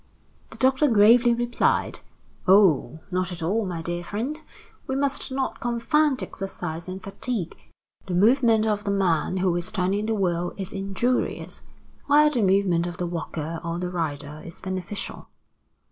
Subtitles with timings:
[0.49, 1.99] The doctor gravely replied:
[2.47, 3.01] "Oh!
[3.11, 4.39] not at all, my dear friend.
[4.87, 7.55] We must not confound exercise and fatigue.
[8.07, 11.61] The movement of the man who is turning the wheel is injurious,
[12.07, 15.27] while the movement of the walker or the rider is beneficial."